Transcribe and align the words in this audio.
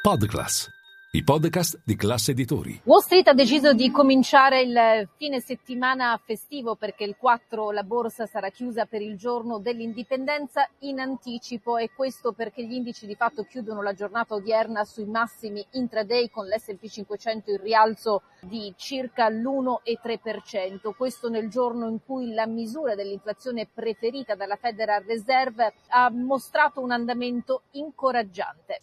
Podclass, 0.00 0.70
i 1.10 1.24
podcast 1.24 1.80
di 1.84 1.96
classe 1.96 2.30
editori. 2.30 2.80
Wall 2.84 3.00
Street 3.00 3.26
ha 3.26 3.34
deciso 3.34 3.72
di 3.74 3.90
cominciare 3.90 4.62
il 4.62 5.08
fine 5.16 5.40
settimana 5.40 6.18
festivo 6.24 6.76
perché 6.76 7.02
il 7.02 7.16
4 7.18 7.72
la 7.72 7.82
borsa 7.82 8.24
sarà 8.24 8.48
chiusa 8.50 8.86
per 8.86 9.02
il 9.02 9.16
giorno 9.16 9.58
dell'indipendenza 9.58 10.66
in 10.80 11.00
anticipo 11.00 11.78
e 11.78 11.90
questo 11.94 12.32
perché 12.32 12.64
gli 12.64 12.74
indici 12.74 13.06
di 13.06 13.16
fatto 13.16 13.42
chiudono 13.42 13.82
la 13.82 13.92
giornata 13.92 14.34
odierna 14.34 14.84
sui 14.84 15.04
massimi 15.04 15.66
intraday 15.72 16.30
con 16.30 16.46
l'S&P 16.46 16.88
500 16.88 17.50
in 17.50 17.60
rialzo 17.60 18.22
di 18.40 18.72
circa 18.76 19.28
l'1,3%. 19.28 20.94
Questo 20.96 21.28
nel 21.28 21.50
giorno 21.50 21.88
in 21.88 21.98
cui 22.06 22.32
la 22.32 22.46
misura 22.46 22.94
dell'inflazione 22.94 23.66
preferita 23.66 24.36
dalla 24.36 24.56
Federal 24.56 25.02
Reserve 25.02 25.74
ha 25.88 26.08
mostrato 26.08 26.80
un 26.80 26.92
andamento 26.92 27.62
incoraggiante. 27.72 28.82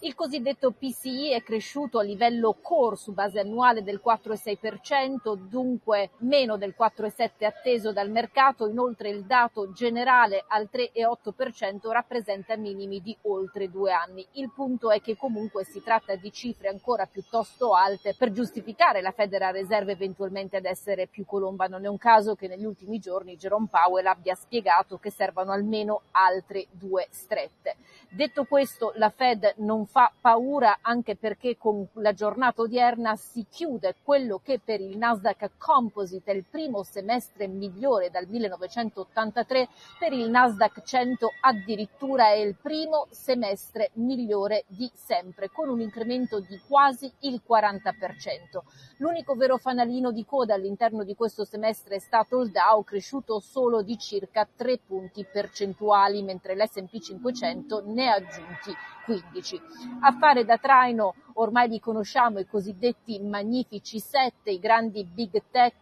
Il 0.00 0.14
cosiddetto 0.14 0.70
PCI 0.70 1.32
è 1.32 1.42
cresciuto 1.42 1.98
a 1.98 2.04
livello 2.04 2.56
core 2.62 2.94
su 2.94 3.12
base 3.12 3.40
annuale 3.40 3.82
del 3.82 4.00
4,6%, 4.02 5.34
dunque 5.34 6.10
meno 6.18 6.56
del 6.56 6.76
4,7% 6.78 7.44
atteso 7.44 7.92
dal 7.92 8.08
mercato. 8.08 8.68
Inoltre 8.68 9.08
il 9.08 9.24
dato 9.24 9.72
generale 9.72 10.44
al 10.46 10.68
3,8% 10.72 11.90
rappresenta 11.90 12.56
minimi 12.56 13.00
di 13.00 13.16
oltre 13.22 13.68
due 13.68 13.90
anni. 13.90 14.24
Il 14.34 14.52
punto 14.54 14.92
è 14.92 15.00
che 15.00 15.16
comunque 15.16 15.64
si 15.64 15.82
tratta 15.82 16.14
di 16.14 16.30
cifre 16.30 16.68
ancora 16.68 17.06
piuttosto 17.06 17.74
alte 17.74 18.14
per 18.16 18.30
giustificare 18.30 19.00
la 19.00 19.10
Federal 19.10 19.52
Reserve 19.52 19.90
eventualmente 19.90 20.58
ad 20.58 20.66
essere 20.66 21.08
più 21.08 21.24
colomba. 21.24 21.66
Non 21.66 21.84
è 21.84 21.88
un 21.88 21.98
caso 21.98 22.36
che 22.36 22.46
negli 22.46 22.64
ultimi 22.64 23.00
giorni 23.00 23.36
Jerome 23.36 23.66
Powell 23.68 24.06
abbia 24.06 24.36
spiegato 24.36 24.98
che 24.98 25.10
servono 25.10 25.50
almeno 25.50 26.02
altre 26.12 26.66
due 26.70 27.08
strette. 27.10 27.74
Detto 28.10 28.44
questo, 28.44 28.92
la 28.94 29.10
Fed 29.10 29.54
non 29.56 29.86
fa 29.90 30.12
paura 30.20 30.78
anche 30.82 31.16
perché 31.16 31.56
con 31.56 31.86
la 31.94 32.12
giornata 32.12 32.62
odierna 32.62 33.16
si 33.16 33.46
chiude 33.48 33.96
quello 34.02 34.38
che 34.42 34.60
per 34.62 34.80
il 34.80 34.98
Nasdaq 34.98 35.52
Composite 35.56 36.30
è 36.30 36.34
il 36.34 36.44
primo 36.44 36.82
semestre 36.82 37.46
migliore 37.46 38.10
dal 38.10 38.26
1983, 38.28 39.68
per 39.98 40.12
il 40.12 40.28
Nasdaq 40.28 40.82
100 40.82 41.28
addirittura 41.40 42.28
è 42.28 42.36
il 42.36 42.54
primo 42.54 43.06
semestre 43.10 43.90
migliore 43.94 44.64
di 44.66 44.90
sempre, 44.94 45.50
con 45.50 45.70
un 45.70 45.80
incremento 45.80 46.40
di 46.40 46.60
quasi 46.68 47.10
il 47.20 47.40
40%. 47.48 48.60
L'unico 48.98 49.34
vero 49.34 49.56
fanalino 49.56 50.12
di 50.12 50.26
coda 50.26 50.54
all'interno 50.54 51.02
di 51.02 51.14
questo 51.14 51.44
semestre 51.44 51.96
è 51.96 52.00
stato 52.00 52.42
il 52.42 52.50
Dow, 52.50 52.84
cresciuto 52.84 53.40
solo 53.40 53.80
di 53.82 53.96
circa 53.96 54.46
3 54.54 54.80
punti 54.86 55.24
percentuali, 55.24 56.22
mentre 56.22 56.54
l'S&P 56.54 57.00
500 57.00 57.84
ne 57.86 58.08
ha 58.10 58.14
aggiunti 58.14 58.74
15. 59.04 59.60
A 60.00 60.12
fare 60.12 60.44
da 60.44 60.58
traino 60.58 61.14
ormai 61.34 61.68
li 61.68 61.80
conosciamo 61.80 62.38
i 62.38 62.46
cosiddetti 62.46 63.20
magnifici 63.20 64.00
sette, 64.00 64.50
i 64.50 64.58
grandi 64.58 65.04
big 65.04 65.42
tech 65.50 65.74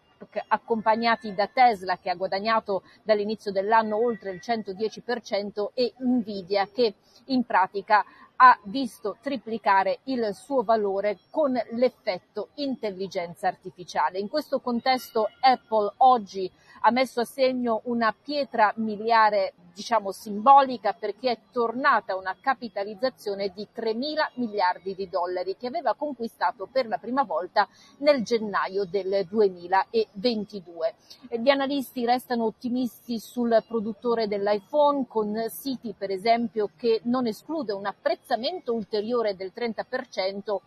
accompagnati 0.48 1.34
da 1.34 1.46
Tesla 1.46 1.98
che 1.98 2.10
ha 2.10 2.14
guadagnato 2.14 2.82
dall'inizio 3.02 3.52
dell'anno 3.52 3.96
oltre 3.96 4.30
il 4.30 4.40
110% 4.42 5.68
e 5.74 5.94
Nvidia 5.98 6.66
che 6.72 6.94
in 7.26 7.44
pratica 7.44 8.04
ha 8.36 8.58
visto 8.64 9.16
triplicare 9.20 10.00
il 10.04 10.34
suo 10.34 10.62
valore 10.62 11.18
con 11.30 11.58
l'effetto 11.70 12.48
intelligenza 12.56 13.48
artificiale. 13.48 14.18
In 14.18 14.28
questo 14.28 14.60
contesto 14.60 15.28
Apple 15.40 15.92
oggi 15.98 16.50
ha 16.82 16.90
messo 16.90 17.20
a 17.20 17.24
segno 17.24 17.80
una 17.84 18.14
pietra 18.14 18.72
miliare 18.76 19.54
diciamo 19.76 20.10
simbolica 20.10 20.94
perché 20.94 21.30
è 21.32 21.38
tornata 21.52 22.16
una 22.16 22.34
capitalizzazione 22.40 23.52
di 23.54 23.68
3 23.70 23.92
mila 23.92 24.26
miliardi 24.36 24.94
di 24.94 25.06
dollari 25.06 25.54
che 25.58 25.66
aveva 25.66 25.94
conquistato 25.94 26.66
per 26.66 26.86
la 26.86 26.96
prima 26.96 27.24
volta 27.24 27.68
nel 27.98 28.22
gennaio 28.22 28.86
del 28.86 29.26
2022. 29.28 30.94
Gli 31.42 31.50
analisti 31.50 32.06
restano 32.06 32.44
ottimisti 32.44 33.18
sul 33.18 33.62
produttore 33.68 34.26
dell'iPhone 34.26 35.04
con 35.06 35.44
siti 35.50 35.94
per 35.96 36.10
esempio 36.10 36.70
che 36.74 37.02
non 37.04 37.26
esclude 37.26 37.74
un 37.74 37.84
apprezzamento 37.84 38.72
ulteriore 38.72 39.36
del 39.36 39.52
30% 39.54 40.58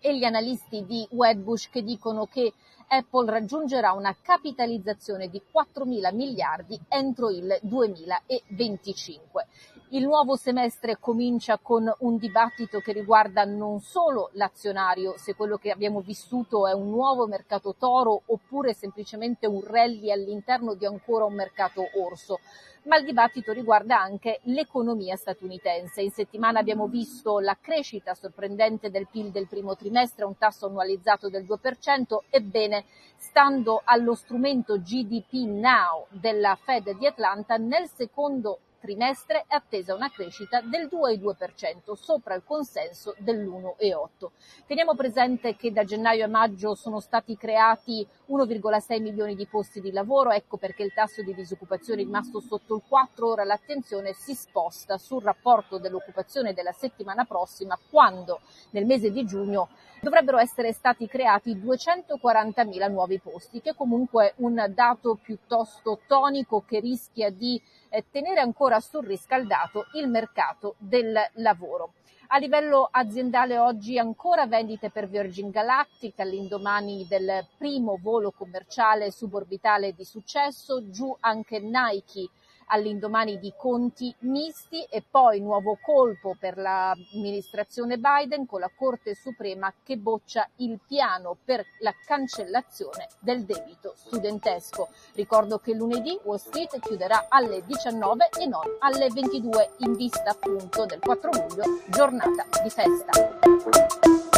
e 0.00 0.16
gli 0.16 0.24
analisti 0.24 0.86
di 0.86 1.06
Wedbush 1.10 1.68
che 1.68 1.82
dicono 1.82 2.24
che 2.26 2.54
Apple 2.94 3.30
raggiungerà 3.30 3.92
una 3.92 4.14
capitalizzazione 4.20 5.28
di 5.30 5.40
4 5.50 5.86
mila 5.86 6.12
miliardi 6.12 6.78
entro 6.88 7.30
il 7.30 7.58
2025. 7.62 9.46
Il 9.94 10.04
nuovo 10.04 10.36
semestre 10.36 10.96
comincia 10.98 11.58
con 11.58 11.92
un 11.98 12.16
dibattito 12.16 12.80
che 12.80 12.92
riguarda 12.92 13.44
non 13.44 13.80
solo 13.80 14.30
l'azionario, 14.32 15.18
se 15.18 15.34
quello 15.34 15.58
che 15.58 15.70
abbiamo 15.70 16.00
vissuto 16.00 16.66
è 16.66 16.72
un 16.72 16.88
nuovo 16.88 17.26
mercato 17.26 17.74
toro 17.78 18.22
oppure 18.24 18.72
semplicemente 18.72 19.46
un 19.46 19.62
rally 19.62 20.10
all'interno 20.10 20.72
di 20.72 20.86
ancora 20.86 21.26
un 21.26 21.34
mercato 21.34 21.82
orso, 22.02 22.40
ma 22.84 22.96
il 22.96 23.04
dibattito 23.04 23.52
riguarda 23.52 24.00
anche 24.00 24.40
l'economia 24.44 25.14
statunitense. 25.14 26.00
In 26.00 26.10
settimana 26.10 26.58
abbiamo 26.58 26.86
visto 26.86 27.38
la 27.38 27.58
crescita 27.60 28.14
sorprendente 28.14 28.90
del 28.90 29.08
PIL 29.10 29.30
del 29.30 29.46
primo 29.46 29.76
trimestre, 29.76 30.24
un 30.24 30.38
tasso 30.38 30.68
annualizzato 30.68 31.28
del 31.28 31.44
2%, 31.44 32.16
ebbene, 32.30 32.86
stando 33.18 33.82
allo 33.84 34.14
strumento 34.14 34.78
GDP 34.78 35.46
Now 35.48 36.06
della 36.08 36.56
Fed 36.58 36.96
di 36.96 37.06
Atlanta, 37.06 37.58
nel 37.58 37.90
secondo 37.94 38.60
trimestre 38.82 39.44
è 39.46 39.54
attesa 39.54 39.94
una 39.94 40.10
crescita 40.10 40.60
del 40.60 40.88
2,2%, 40.90 41.92
sopra 41.94 42.34
il 42.34 42.42
consenso 42.44 43.14
dell'1,8%. 43.18 44.30
Teniamo 44.66 44.96
presente 44.96 45.54
che 45.54 45.70
da 45.70 45.84
gennaio 45.84 46.24
a 46.24 46.28
maggio 46.28 46.74
sono 46.74 46.98
stati 46.98 47.36
creati 47.36 48.04
1,6 48.28 49.00
milioni 49.00 49.36
di 49.36 49.46
posti 49.46 49.80
di 49.80 49.92
lavoro, 49.92 50.32
ecco 50.32 50.56
perché 50.56 50.82
il 50.82 50.92
tasso 50.92 51.22
di 51.22 51.32
disoccupazione 51.32 52.02
è 52.02 52.04
rimasto 52.04 52.40
sotto 52.40 52.74
il 52.74 52.82
4, 52.88 53.28
ora 53.28 53.44
l'attenzione 53.44 54.14
si 54.14 54.34
sposta 54.34 54.98
sul 54.98 55.22
rapporto 55.22 55.78
dell'occupazione 55.78 56.52
della 56.52 56.72
settimana 56.72 57.24
prossima, 57.24 57.78
quando 57.88 58.40
nel 58.70 58.84
mese 58.84 59.12
di 59.12 59.24
giugno 59.24 59.68
dovrebbero 60.00 60.38
essere 60.38 60.72
stati 60.72 61.06
creati 61.06 61.54
240.000 61.54 62.90
nuovi 62.90 63.20
posti, 63.20 63.60
che 63.60 63.76
comunque 63.76 64.30
è 64.30 64.32
un 64.38 64.72
dato 64.74 65.16
piuttosto 65.22 66.00
tonico 66.08 66.64
che 66.66 66.80
rischia 66.80 67.30
di 67.30 67.62
eh, 67.92 68.04
tenere 68.10 68.40
ancora 68.40 68.80
surriscaldato 68.80 69.86
il 69.94 70.08
mercato 70.08 70.76
del 70.78 71.14
lavoro. 71.34 71.92
A 72.28 72.38
livello 72.38 72.88
aziendale 72.90 73.58
oggi 73.58 73.98
ancora 73.98 74.46
vendite 74.46 74.88
per 74.88 75.06
Virgin 75.06 75.50
Galactic 75.50 76.18
all'indomani 76.20 77.06
del 77.06 77.46
primo 77.58 77.98
volo 78.00 78.30
commerciale 78.30 79.10
suborbitale 79.10 79.92
di 79.92 80.04
successo, 80.04 80.88
giù 80.88 81.14
anche 81.20 81.58
Nike 81.60 82.30
all'indomani 82.66 83.38
di 83.38 83.52
conti 83.56 84.14
misti 84.20 84.82
e 84.84 85.02
poi 85.08 85.40
nuovo 85.40 85.78
colpo 85.80 86.36
per 86.38 86.56
l'amministrazione 86.56 87.98
Biden 87.98 88.46
con 88.46 88.60
la 88.60 88.70
Corte 88.74 89.14
Suprema 89.14 89.72
che 89.82 89.96
boccia 89.96 90.48
il 90.56 90.78
piano 90.86 91.36
per 91.44 91.64
la 91.80 91.94
cancellazione 92.04 93.08
del 93.18 93.44
debito 93.44 93.94
studentesco. 93.96 94.88
Ricordo 95.14 95.58
che 95.58 95.74
lunedì 95.74 96.18
Wall 96.24 96.38
Street 96.38 96.78
chiuderà 96.80 97.26
alle 97.28 97.64
19 97.64 98.30
e 98.38 98.46
non 98.46 98.62
alle 98.80 99.08
22 99.08 99.74
in 99.78 99.94
vista 99.94 100.30
appunto 100.30 100.84
del 100.86 101.00
4 101.00 101.30
luglio, 101.30 101.62
giornata 101.88 102.46
di 102.62 102.70
festa. 102.70 104.31